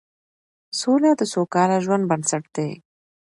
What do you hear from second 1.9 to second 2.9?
بنسټ دی